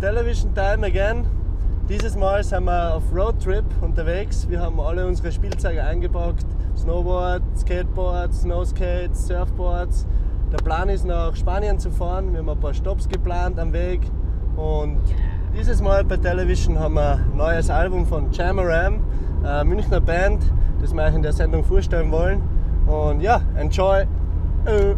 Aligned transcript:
Television 0.00 0.54
Time 0.54 0.86
again. 0.86 1.26
Dieses 1.88 2.16
Mal 2.16 2.42
sind 2.44 2.64
wir 2.64 2.94
auf 2.94 3.02
Roadtrip 3.14 3.64
unterwegs. 3.80 4.48
Wir 4.48 4.60
haben 4.60 4.80
alle 4.80 5.06
unsere 5.06 5.30
Spielzeuge 5.32 5.82
eingepackt: 5.82 6.46
Snowboard, 6.76 7.42
Skateboards, 7.56 8.42
Snowskates, 8.42 9.26
Surfboards. 9.26 10.06
Der 10.52 10.58
Plan 10.58 10.88
ist 10.88 11.04
nach 11.04 11.34
Spanien 11.34 11.78
zu 11.78 11.90
fahren. 11.90 12.32
Wir 12.32 12.40
haben 12.40 12.48
ein 12.48 12.60
paar 12.60 12.74
Stops 12.74 13.08
geplant 13.08 13.58
am 13.58 13.72
Weg. 13.72 14.00
Und 14.56 14.98
dieses 15.56 15.82
Mal 15.82 16.04
bei 16.04 16.16
Television 16.16 16.78
haben 16.78 16.94
wir 16.94 17.14
ein 17.14 17.36
neues 17.36 17.70
Album 17.70 18.06
von 18.06 18.30
Jamaram, 18.32 19.00
eine 19.42 19.64
Münchner 19.64 20.00
Band, 20.00 20.42
das 20.80 20.94
wir 20.94 21.02
euch 21.02 21.14
in 21.14 21.22
der 21.22 21.32
Sendung 21.32 21.64
vorstellen 21.64 22.10
wollen. 22.10 22.42
Und 22.86 23.20
ja, 23.20 23.40
enjoy! 23.56 24.06
Äh. 24.66 24.94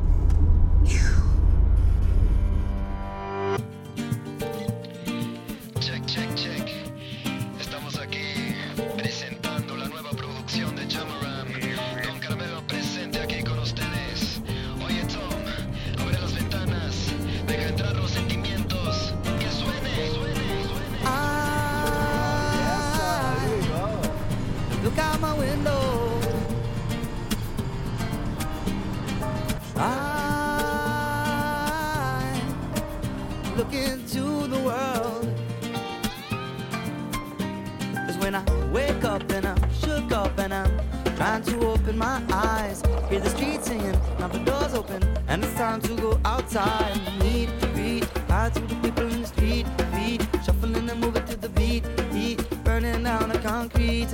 Time 45.65 45.81
to 45.81 45.95
go 45.95 46.21
outside. 46.27 46.95
Meet, 47.21 47.49
greet, 47.73 48.05
hi 48.29 48.51
to 48.51 48.61
the 48.61 48.75
people 48.83 49.07
in 49.15 49.23
the 49.23 49.27
street, 49.27 49.67
feet 49.95 50.21
shuffling 50.45 50.91
and 50.91 51.01
moving 51.01 51.25
to 51.25 51.37
the 51.37 51.49
beat, 51.49 51.85
heat 52.13 52.39
burning 52.65 53.03
down 53.03 53.31
the 53.31 53.39
concrete. 53.39 54.13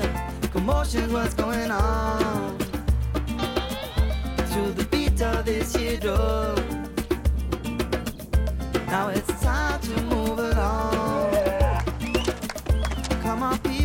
Commotion's 0.52 1.12
what's 1.12 1.34
going 1.34 1.72
on 1.72 2.56
to 4.52 4.60
the 4.78 4.86
beat 4.92 5.20
of 5.22 5.44
this 5.44 5.74
here 5.74 5.98
drum. 5.98 6.54
Now 8.86 9.08
it's 9.08 9.32
time 9.42 9.80
to 9.80 10.02
move 10.02 10.38
along. 10.38 11.80
Come 13.24 13.42
on, 13.42 13.58
people, 13.58 13.80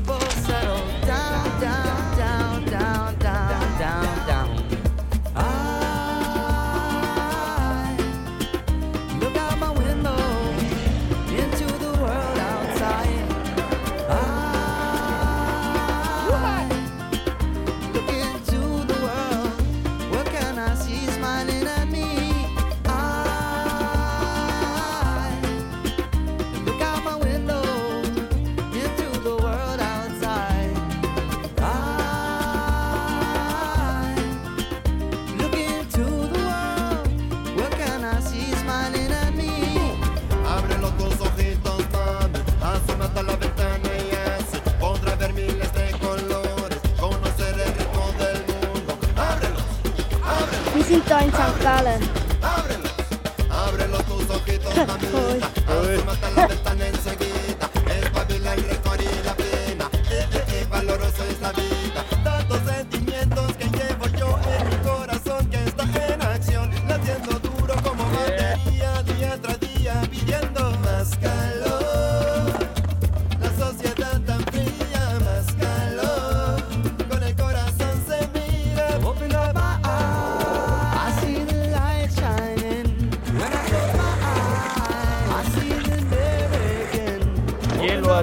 Ábrelo, 51.75 52.89
ábrelo 53.49 53.97
tus 54.03 54.29
ojitos, 54.29 54.73
mamita. 54.87 56.64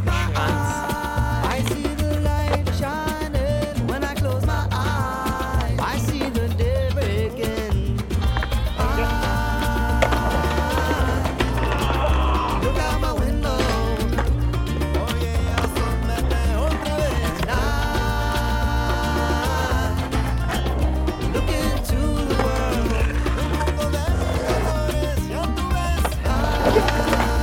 Tú 0.01 0.07
ves. 0.07 0.33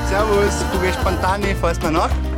Servus, 0.10 0.66
Kugel 0.72 0.94
Spontane, 0.94 1.56
fährst 1.56 1.84
mal 1.84 1.92
nach? 1.92 2.29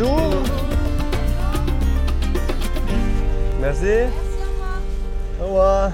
Bonjour! 0.00 0.42
Merci! 3.60 4.08
Au 5.38 5.44
revoir! 5.44 5.92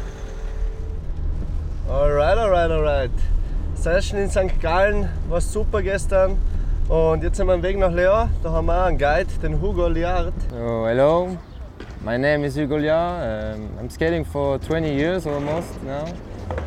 Alright, 1.90 2.38
alright, 2.38 2.70
alright. 2.70 3.10
Session 3.74 4.18
in 4.18 4.30
St. 4.30 4.60
Gallen 4.60 5.08
war 5.28 5.40
super 5.40 5.82
gestern 5.82 6.38
und 6.88 7.24
jetzt 7.24 7.36
sind 7.36 7.48
wir 7.48 7.54
am 7.54 7.62
Weg 7.64 7.78
nach 7.78 7.90
Leo. 7.90 8.28
Da 8.44 8.52
haben 8.52 8.66
wir 8.66 8.84
einen 8.84 8.96
Guide, 8.96 9.26
den 9.42 9.60
Hugo 9.60 9.88
Liard. 9.88 10.34
Oh, 10.54 10.86
hello, 10.86 11.36
my 12.04 12.16
name 12.16 12.44
is 12.46 12.56
Hugo 12.56 12.76
Lia. 12.76 13.54
Um, 13.54 13.70
I'm 13.80 13.90
skating 13.90 14.24
for 14.24 14.58
20 14.60 14.94
years 14.94 15.26
almost 15.26 15.82
now, 15.82 16.04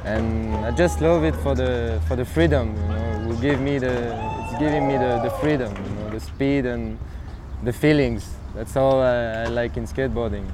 and 0.03 0.53
I 0.65 0.71
just 0.71 0.99
love 0.99 1.23
it 1.23 1.35
for 1.37 1.55
the 1.55 2.01
for 2.05 2.17
the 2.17 2.25
freedom. 2.25 2.75
You 2.75 2.95
know, 2.95 3.27
will 3.29 3.41
give 3.41 3.61
me 3.61 3.79
the 3.79 4.13
it's 4.43 4.59
giving 4.59 4.89
me 4.89 4.97
the, 4.97 5.21
the 5.23 5.29
freedom, 5.39 5.71
you 5.71 6.03
know, 6.03 6.09
the 6.09 6.19
speed 6.19 6.65
and 6.65 6.97
the 7.63 7.73
feelings. 7.73 8.29
That's 8.55 8.75
all 8.75 9.01
I, 9.01 9.43
I 9.43 9.45
like 9.45 9.77
in 9.77 9.85
skateboarding. 9.85 10.45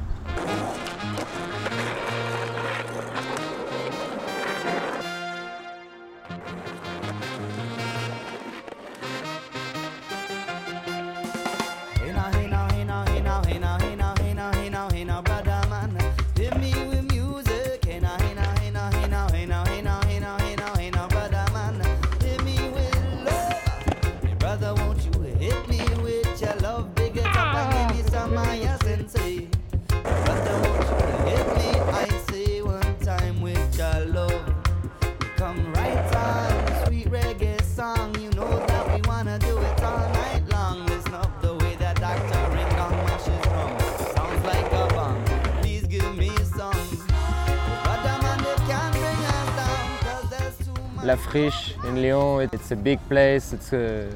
La 51.06 51.16
Friche 51.16 51.75
in 51.88 52.02
Lyon, 52.02 52.50
it's 52.52 52.72
a 52.72 52.75
big 52.75 53.00
place. 53.07 53.54
It's 53.54 53.72
a 53.74 54.10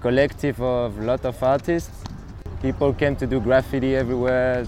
collective 0.00 0.62
of 0.62 0.96
a 0.96 1.02
lot 1.02 1.24
of 1.24 1.42
artists. 1.42 1.90
People 2.62 2.92
came 2.92 3.16
to 3.16 3.26
do 3.26 3.40
graffiti 3.40 3.96
everywhere. 3.96 4.64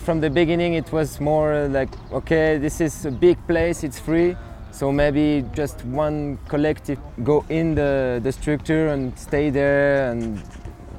From 0.00 0.20
the 0.20 0.28
beginning, 0.28 0.74
it 0.74 0.92
was 0.92 1.20
more 1.20 1.68
like, 1.68 1.88
okay, 2.12 2.58
this 2.58 2.82
is 2.82 3.06
a 3.06 3.10
big 3.10 3.38
place, 3.46 3.82
it's 3.82 3.98
free. 3.98 4.36
So 4.72 4.92
maybe 4.92 5.42
just 5.54 5.82
one 5.86 6.38
collective 6.48 6.98
go 7.24 7.46
in 7.48 7.74
the, 7.74 8.20
the 8.22 8.30
structure 8.30 8.88
and 8.88 9.18
stay 9.18 9.48
there 9.48 10.10
and 10.10 10.42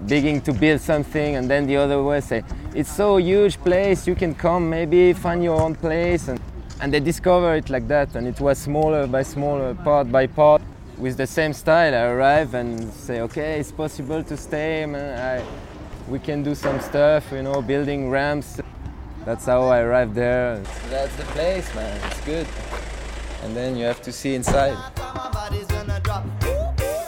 beginning 0.08 0.42
to 0.42 0.54
build 0.54 0.82
something 0.82 1.36
and 1.36 1.50
then 1.50 1.66
the 1.66 1.78
other 1.78 2.04
way 2.04 2.20
say 2.20 2.44
it's 2.76 2.92
so 2.92 3.16
huge 3.16 3.58
place 3.60 4.06
you 4.06 4.16
can 4.16 4.36
come 4.36 4.70
maybe 4.70 5.14
find 5.14 5.42
your 5.42 5.62
own 5.62 5.74
place 5.74 6.28
and, 6.28 6.42
and 6.84 6.94
they 6.94 7.00
discover 7.00 7.56
it 7.56 7.70
like 7.70 7.88
that 7.88 8.14
and 8.16 8.28
it 8.28 8.42
was 8.42 8.58
smaller 8.58 9.08
by 9.08 9.24
smaller 9.24 9.74
part 9.74 10.12
by 10.12 10.28
part 10.28 10.62
with 10.98 11.16
the 11.16 11.26
same 11.26 11.54
style 11.54 11.96
i 11.96 12.04
arrive 12.12 12.54
and 12.54 12.92
say 12.92 13.22
okay 13.22 13.58
it's 13.60 13.72
possible 13.72 14.22
to 14.22 14.36
stay 14.36 14.86
man. 14.86 15.18
I, 15.18 16.12
we 16.12 16.20
can 16.20 16.44
do 16.44 16.54
some 16.54 16.82
stuff 16.82 17.32
you 17.32 17.42
know 17.42 17.62
building 17.62 18.10
ramps 18.10 18.60
that's 19.24 19.46
how 19.46 19.62
i 19.70 19.80
arrived 19.80 20.14
there 20.14 20.58
that's 20.90 21.16
the 21.16 21.24
place 21.36 21.74
man 21.74 22.02
it's 22.12 22.20
good 22.26 22.48
and 23.44 23.56
then 23.56 23.76
you 23.76 23.86
have 23.86 24.02
to 24.02 24.12
see 24.12 24.36
inside. 24.36 24.78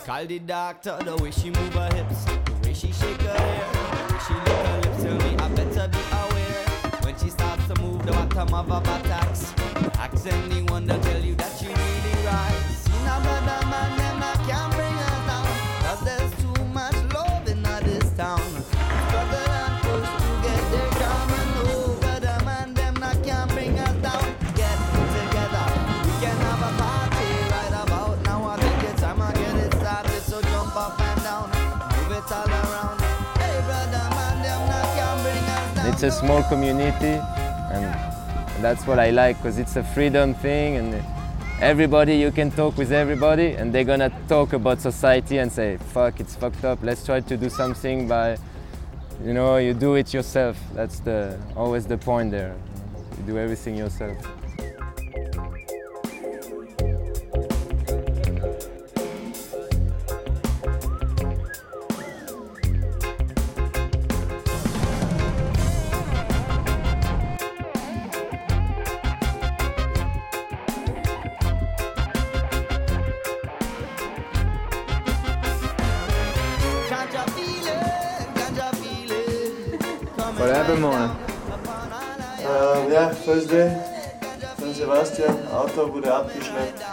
Call 0.05 0.25
the 0.25 0.39
doctor, 0.39 0.97
the 1.03 1.15
way 1.17 1.31
she 1.31 1.49
move 1.49 1.73
her 1.73 1.89
hips, 1.95 2.25
the 2.25 2.67
way 2.67 2.73
she 2.73 2.91
shake 2.91 3.21
her 3.21 3.37
hair, 3.37 4.19
she 4.27 4.33
lick 4.33 4.47
her 4.47 4.81
lips. 4.81 5.03
Tell 5.03 5.17
me 5.17 5.35
I 5.37 5.47
better 5.55 5.87
be 5.87 5.97
aware 6.11 6.65
when 7.03 7.17
she 7.17 7.29
the 7.29 7.64
bottom 8.35 8.53
of 8.53 8.83
buttocks. 8.83 9.53
Ask 9.97 10.27
anyone 10.27 10.87
tell 10.87 11.21
you 11.21 11.35
that 11.35 11.57
she 11.57 11.67
really 11.67 12.25
rise. 12.25 12.83
See 12.83 12.91
now, 13.05 13.21
brother 13.23 13.65
man, 13.71 13.97
them 13.97 14.23
I 14.23 14.35
can't 14.47 14.73
bring 14.75 14.97
her 15.03 15.17
down, 15.27 15.47
'cause 15.79 16.01
there's 16.03 16.31
too 16.43 16.63
much 16.73 16.97
love 17.13 17.47
in 17.47 17.63
this 17.63 18.09
town. 18.17 18.43
Struggle 19.07 19.51
and 19.61 19.75
push 19.83 20.09
to 20.19 20.31
get 20.43 20.63
there, 20.71 20.91
come 20.99 21.33
and 21.39 21.51
know, 21.63 21.95
brother 22.01 22.37
man, 22.45 22.73
them 22.73 22.95
I 23.01 23.15
can't 23.25 23.49
bring 23.53 23.79
us 23.79 23.95
down. 24.03 24.25
Get 24.59 24.77
together, 25.15 25.65
we 26.05 26.11
can 26.21 26.37
have 26.47 26.63
a 26.69 26.71
party 26.81 27.29
right 27.53 27.75
about 27.83 28.17
now. 28.25 28.49
I 28.49 28.57
think 28.57 28.83
it's 28.89 29.01
time 29.01 29.21
I 29.21 29.31
get 29.31 29.55
it 29.65 29.73
started, 29.79 30.21
so 30.29 30.41
jump 30.41 30.75
up 30.75 30.99
and 30.99 31.23
down, 31.23 31.47
move 31.95 32.11
it 32.19 32.31
all 32.37 32.51
around. 32.59 32.99
Hey, 33.39 33.55
brother 33.67 34.05
man, 34.17 34.35
them 34.43 34.61
I 34.79 34.83
can't 34.97 35.19
bring 35.23 35.45
us 35.55 35.67
down. 35.75 35.85
It's 35.87 36.03
a 36.03 36.11
small 36.11 36.43
community, 36.43 37.15
and 37.71 37.85
that's 38.65 38.87
what 38.87 38.97
I 38.97 39.11
like 39.11 39.37
because 39.37 39.59
it's 39.59 39.75
a 39.75 39.83
freedom 39.83 40.33
thing, 40.33 40.77
and 40.77 40.87
everybody 41.61 42.15
you 42.17 42.31
can 42.31 42.49
talk 42.49 42.75
with 42.79 42.91
everybody, 42.91 43.49
and 43.57 43.71
they're 43.71 43.89
gonna 43.93 44.11
talk 44.27 44.53
about 44.53 44.81
society 44.81 45.37
and 45.37 45.51
say, 45.51 45.77
"Fuck, 45.93 46.19
it's 46.19 46.35
fucked 46.35 46.65
up. 46.65 46.79
Let's 46.81 47.05
try 47.05 47.19
to 47.31 47.37
do 47.37 47.47
something 47.47 48.07
by, 48.07 48.27
you 49.23 49.33
know, 49.37 49.57
you 49.57 49.73
do 49.75 49.93
it 50.01 50.07
yourself. 50.15 50.57
That's 50.73 50.99
the 51.07 51.37
always 51.55 51.85
the 51.85 51.99
point 52.09 52.31
there. 52.31 52.53
You 53.17 53.23
do 53.33 53.37
everything 53.37 53.75
yourself." 53.77 54.17
What 80.45 80.55
happened, 80.55 80.81
Mona? 80.81 81.17
Ähm, 82.39 82.91
ja, 82.91 83.11
Thursday, 83.25 83.75
San 84.59 84.75
Sebastian, 84.75 85.35
Auto 85.51 85.91
wurde 85.91 86.13
abgeschleppt. 86.13 86.83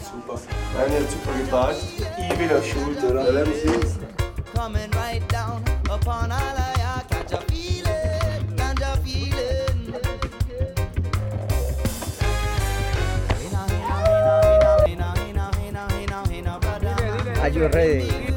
Super. 0.00 0.38
Nein, 0.78 0.92
hat 0.92 1.10
super 1.10 1.36
geparkt. 1.36 1.78
Ich 1.98 2.38
bin 2.38 2.56
auf 2.56 2.64
Schuld, 2.64 3.02
oder? 3.02 3.24
Ja, 3.24 3.30
let's 3.32 3.62
see. 3.62 3.80
Coming 4.54 4.88
right 4.92 5.28
down 5.28 5.60
upon 5.90 6.30
all 6.30 6.60
Are 17.40 17.48
you 17.48 17.66
ready? 17.66 18.29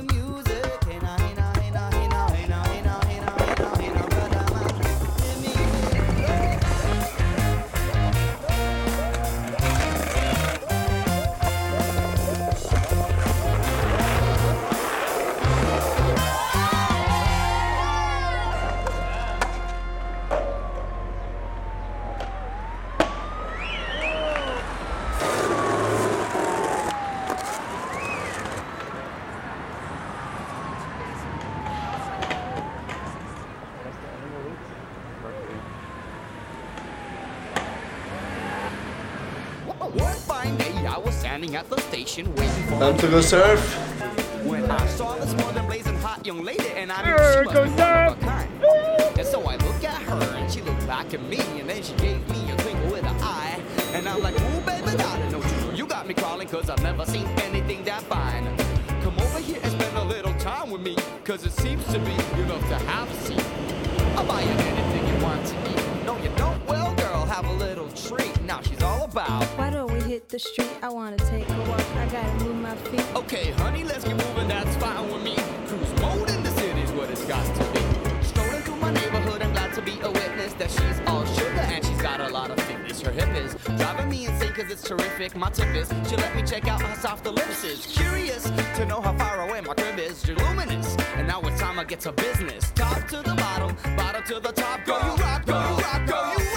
Standing 41.44 41.56
at 41.56 41.70
the 41.70 41.82
station 41.90 42.36
waiting 42.36 42.64
for 42.64 42.80
Time 42.80 42.98
to 42.98 43.08
go 43.08 43.22
surf. 43.22 43.60
when 44.46 44.70
I 44.70 44.88
saw 44.88 45.16
this 45.18 45.34
more 45.36 45.52
than 45.52 45.66
blazing 45.66 45.98
hot 45.98 46.26
young 46.26 46.44
lady, 46.44 46.70
and 46.76 46.92
I 46.92 47.04
knew 47.04 47.18
she 47.18 47.44
must 47.44 47.76
be 47.76 47.82
one 47.82 48.08
of 48.08 48.18
a 48.18 48.22
kind. 48.22 48.50
And 49.18 49.28
so 49.28 49.42
I 49.44 49.56
looked 49.58 49.84
at 49.84 50.02
her, 50.04 50.36
and 50.38 50.52
she 50.52 50.62
looked 50.62 50.86
back 50.88 51.14
at 51.14 51.22
me, 51.24 51.40
and 51.60 51.70
then 51.70 51.84
she 51.84 51.94
gave 51.96 52.20
me 52.30 52.52
a 52.52 52.56
twinkle 52.58 52.92
with 52.92 53.04
an 53.04 53.16
eye. 53.22 53.60
And 53.94 54.08
I'm 54.08 54.22
like, 54.22 54.36
ooh, 54.36 54.62
baby, 54.62 54.98
darling, 54.98 55.32
don't 55.32 55.44
you 55.44 55.78
you 55.84 55.86
got 55.86 56.08
me 56.08 56.14
crawling, 56.14 56.48
cause 56.48 56.70
I've 56.70 56.82
never 56.82 57.06
seen 57.06 57.26
anything 57.42 57.84
that 57.84 58.04
fine. 58.04 58.46
Come 59.02 59.20
over 59.20 59.40
here 59.40 59.60
and 59.62 59.72
spend 59.72 59.98
a 59.98 60.04
little 60.04 60.34
time 60.36 60.72
with 60.72 60.82
me, 60.82 60.96
cause 61.24 61.46
it 61.46 61.52
seems 61.52 61.86
to 61.88 62.00
be 62.00 62.14
enough 62.42 62.66
to 62.70 62.78
have 62.92 63.10
a 63.12 63.16
seat. 63.26 63.46
I'll 64.16 64.26
buy 64.26 64.42
you 64.42 64.50
anything 64.50 65.04
you 65.08 65.24
want 65.24 65.46
to 65.48 65.56
eat. 65.72 66.06
No, 66.06 66.18
you 66.18 66.32
don't? 66.38 66.66
Well, 66.68 66.94
girl, 66.96 67.26
have 67.26 67.46
a 67.46 67.54
little 67.54 67.90
treat. 67.90 68.42
Now 68.44 68.62
she's 68.62 68.82
all 68.84 69.06
about. 69.06 69.44
Why 69.58 69.70
don't 69.70 69.92
we 69.92 69.93
hit 70.14 70.30
the 70.30 70.38
street? 70.38 70.70
I 70.84 70.90
wanna 70.90 71.18
take 71.18 71.50
a 71.50 71.60
walk. 71.70 71.86
I 71.98 72.06
gotta 72.06 72.44
move 72.44 72.58
my 72.58 72.76
feet. 72.88 73.06
Okay, 73.16 73.50
honey, 73.64 73.84
let's 73.84 74.04
get 74.04 74.16
moving, 74.16 74.48
that's 74.48 74.76
fine 74.78 75.12
with 75.12 75.24
me. 75.24 75.36
Cruise 75.68 75.94
mode 76.02 76.30
in 76.30 76.44
the 76.44 76.52
city's 76.52 76.92
what 76.92 77.10
it's 77.10 77.26
got 77.26 77.44
to 77.58 77.64
be. 77.74 77.82
Strolling 78.24 78.62
through 78.62 78.76
my 78.76 78.92
neighborhood, 78.94 79.42
I'm 79.42 79.54
glad 79.54 79.74
to 79.74 79.82
be 79.82 79.96
a 80.02 80.12
witness 80.12 80.54
that 80.54 80.70
she's 80.70 81.00
all 81.08 81.26
sugar 81.38 81.66
and 81.74 81.84
she's 81.84 82.00
got 82.00 82.20
a 82.20 82.30
lot 82.30 82.52
of 82.52 82.60
fitness. 82.68 83.02
Her 83.02 83.12
hip 83.12 83.30
is 83.44 83.56
driving 83.80 84.08
me 84.08 84.28
insane 84.28 84.54
cause 84.54 84.70
it's 84.70 84.84
terrific. 84.84 85.36
My 85.36 85.50
tip 85.50 85.74
is 85.74 85.88
she 86.08 86.16
let 86.16 86.36
me 86.36 86.44
check 86.44 86.68
out 86.68 86.80
how 86.84 86.94
soft 86.94 87.24
the 87.24 87.32
lips 87.32 87.64
is. 87.64 87.80
Curious 87.88 88.44
to 88.78 88.86
know 88.86 89.02
how 89.02 89.18
far 89.18 89.50
away 89.50 89.62
my 89.62 89.74
crib 89.74 89.98
is. 89.98 90.28
You're 90.28 90.38
luminous, 90.46 90.96
and 91.18 91.28
now 91.28 91.42
it's 91.42 91.60
time 91.60 91.80
I 91.80 91.86
get 91.86 92.02
to 92.02 92.12
business. 92.12 92.72
Top 92.76 93.08
to 93.08 93.18
the 93.18 93.34
bottom, 93.46 93.76
bottom 93.98 94.22
to 94.26 94.40
the 94.40 94.52
top. 94.52 94.86
Go 94.86 94.96
you 95.08 95.16
rock, 95.26 95.44
go 95.48 95.58
you 95.70 95.76
rock, 95.88 96.06
go 96.06 96.20
you 96.38 96.46
rock. 96.46 96.53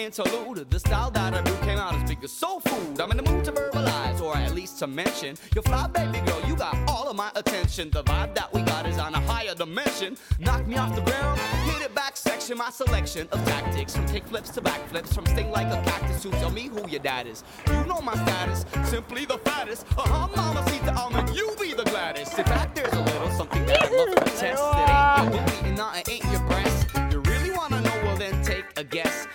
Interlude. 0.00 0.70
The 0.70 0.80
style 0.80 1.10
that 1.10 1.34
I 1.34 1.42
do 1.42 1.54
came 1.58 1.78
out 1.78 1.94
as 1.94 2.08
big 2.08 2.24
as 2.24 2.32
soul 2.32 2.60
food. 2.60 3.00
I'm 3.00 3.10
in 3.10 3.18
the 3.18 3.30
mood 3.30 3.44
to 3.44 3.52
verbalize, 3.52 4.20
or 4.20 4.36
at 4.36 4.54
least 4.54 4.78
to 4.80 4.86
mention. 4.86 5.36
Your 5.54 5.62
fly 5.62 5.86
baby 5.88 6.20
girl, 6.26 6.40
you 6.46 6.56
got 6.56 6.76
all 6.88 7.08
of 7.08 7.16
my 7.16 7.30
attention. 7.36 7.90
The 7.90 8.02
vibe 8.04 8.34
that 8.34 8.52
we 8.52 8.62
got 8.62 8.86
is 8.86 8.98
on 8.98 9.14
a 9.14 9.20
higher 9.20 9.54
dimension. 9.54 10.16
Knock 10.38 10.66
me 10.66 10.76
off 10.76 10.94
the 10.94 11.02
ground, 11.02 11.40
hit 11.70 11.82
it 11.82 11.94
back 11.94 12.16
section. 12.16 12.58
My 12.58 12.70
selection 12.70 13.28
of 13.32 13.44
tactics 13.44 13.94
from 13.94 14.06
kick 14.08 14.24
flips 14.26 14.50
to 14.50 14.60
back 14.60 14.80
flips, 14.88 15.12
from 15.12 15.26
sting 15.26 15.50
like 15.50 15.66
a 15.66 15.82
cactus 15.82 16.22
to 16.22 16.30
tell 16.30 16.50
me 16.50 16.68
who 16.68 16.88
your 16.88 17.00
dad 17.00 17.26
is. 17.26 17.44
You 17.68 17.84
know 17.84 18.00
my 18.00 18.14
status, 18.14 18.64
simply 18.88 19.24
the 19.24 19.38
fattest. 19.38 19.86
Uh 19.96 20.02
huh, 20.02 20.28
mama, 20.34 20.68
see 20.70 20.78
the 20.78 20.94
almond, 20.94 21.34
you 21.36 21.54
be 21.60 21.74
the 21.74 21.84
gladdest. 21.84 22.38
In 22.38 22.44
fact, 22.44 22.74
there's 22.74 22.92
a 22.92 23.00
little 23.00 23.30
something 23.30 23.64
that 23.66 23.82
I'd 23.82 23.92
love 23.92 24.14
to 24.14 24.30
test. 24.36 24.62
It 24.62 24.90
ain't 24.90 25.34
your 25.34 25.46
booty 25.46 25.70
not 25.80 25.96
it 25.96 26.08
ain't 26.10 26.24
your 26.30 26.42
breast. 26.42 26.88
You 27.10 27.20
really 27.20 27.50
wanna 27.52 27.80
know? 27.80 28.00
Well, 28.04 28.16
then 28.16 28.42
take 28.42 28.64
a 28.76 28.84
guess. 28.84 29.26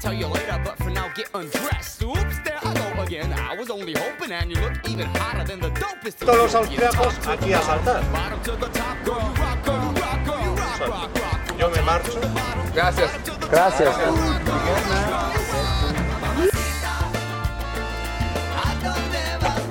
Tell 0.00 0.14
you 0.14 0.26
later, 0.28 0.58
but 0.64 0.78
for 0.78 0.88
now, 0.88 1.08
get 1.14 1.28
undressed. 1.34 2.02
Oops, 2.02 2.38
there 2.42 2.58
I 2.62 2.72
go 2.72 3.02
again. 3.02 3.34
I 3.34 3.54
was 3.54 3.68
only 3.68 3.92
hoping, 3.92 4.32
and 4.32 4.50
you 4.50 4.58
look 4.58 4.72
even 4.88 5.06
hotter 5.14 5.44
than 5.44 5.60
the 5.60 5.68
dopest. 5.78 6.18
Todos 6.20 6.36
los 6.36 6.54
austriacos 6.54 7.14
aquí 7.28 7.52
a 7.52 7.60
saltar. 7.60 8.02
Yo 11.58 11.68
me 11.68 11.82
marcho. 11.82 12.18
Gracias. 12.74 13.10
Gracias. 13.50 13.94
¿A 18.56 18.74
dónde 18.82 19.36
vas? 19.42 19.70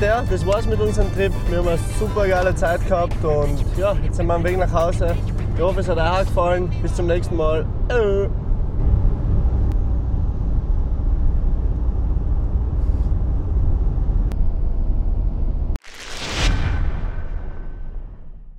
das 0.00 0.46
war's 0.46 0.66
mit 0.66 0.80
unserem 0.80 1.12
Trip. 1.14 1.32
Wir 1.48 1.58
haben 1.58 1.68
eine 1.68 1.78
super 1.98 2.26
geile 2.26 2.54
Zeit 2.54 2.86
gehabt 2.86 3.22
und 3.22 3.62
ja, 3.76 3.94
jetzt 4.02 4.16
sind 4.16 4.26
wir 4.26 4.34
am 4.34 4.44
Weg 4.44 4.56
nach 4.56 4.72
Hause. 4.72 5.14
Ich 5.54 5.60
hoffe, 5.60 5.80
es 5.80 5.88
hat 5.88 5.98
euch 5.98 6.10
auch 6.10 6.20
gefallen. 6.20 6.70
Bis 6.80 6.94
zum 6.94 7.06
nächsten 7.06 7.36
Mal. 7.36 7.66
Äh. 7.88 8.49